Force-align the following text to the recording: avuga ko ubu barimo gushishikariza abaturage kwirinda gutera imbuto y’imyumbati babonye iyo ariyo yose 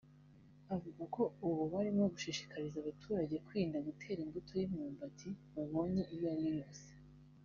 avuga 0.75 1.03
ko 1.15 1.23
ubu 1.47 1.63
barimo 1.73 2.03
gushishikariza 2.13 2.77
abaturage 2.79 3.35
kwirinda 3.45 3.77
gutera 3.87 4.19
imbuto 4.25 4.51
y’imyumbati 4.59 5.29
babonye 5.55 6.01
iyo 6.15 6.27
ariyo 6.33 6.53
yose 6.63 6.87